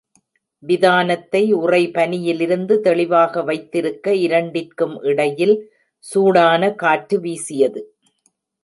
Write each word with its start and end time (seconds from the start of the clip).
விதானத்தை 0.63 1.41
உறைபனியிலிருந்து 1.55 2.77
தெளிவாக 2.79 3.43
வைத்திருக்க 3.43 4.15
இரண்டிற்கும் 4.25 4.97
இடையில் 5.03 5.55
சூடான 6.03 6.71
காற்று 6.75 7.19
வீசியது. 7.19 7.81